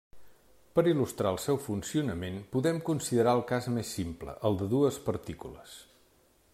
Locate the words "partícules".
5.11-5.79